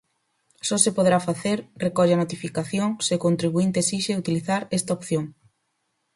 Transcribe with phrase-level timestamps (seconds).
[0.67, 5.25] Só se poderá facer, recolle a notificación, se o contribuínte esixe utilizar esta opción.